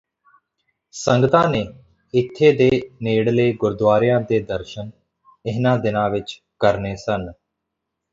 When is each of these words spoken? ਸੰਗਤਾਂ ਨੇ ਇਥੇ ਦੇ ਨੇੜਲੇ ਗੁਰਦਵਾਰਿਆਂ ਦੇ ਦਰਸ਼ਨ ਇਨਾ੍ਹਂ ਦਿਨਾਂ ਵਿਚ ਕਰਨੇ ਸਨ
ਸੰਗਤਾਂ 0.93 1.47
ਨੇ 1.49 1.59
ਇਥੇ 2.13 2.51
ਦੇ 2.51 2.69
ਨੇੜਲੇ 3.01 3.51
ਗੁਰਦਵਾਰਿਆਂ 3.53 4.19
ਦੇ 4.21 4.39
ਦਰਸ਼ਨ 4.39 4.89
ਇਨਾ੍ਹਂ 5.45 5.77
ਦਿਨਾਂ 5.79 6.09
ਵਿਚ 6.09 6.39
ਕਰਨੇ 6.59 6.95
ਸਨ 6.95 7.31